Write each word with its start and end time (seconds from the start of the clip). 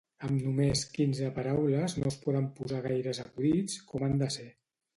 Amb 0.27 0.39
només 0.45 0.81
quinze 0.95 1.29
paraules 1.35 1.95
no 1.99 2.09
es 2.13 2.17
poden 2.25 2.49
posar 2.57 2.81
gaires 2.89 3.23
acudits 3.27 3.79
com 3.93 4.09
han 4.09 4.21
de 4.27 4.35
ser 4.41 4.51